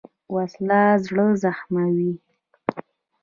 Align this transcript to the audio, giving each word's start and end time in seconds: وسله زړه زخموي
وسله 0.35 0.81
زړه 1.05 1.25
زخموي 1.41 2.11